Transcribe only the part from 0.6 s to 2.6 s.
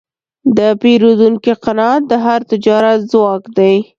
پیرودونکي قناعت د هر